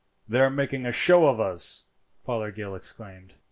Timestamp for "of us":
1.27-1.85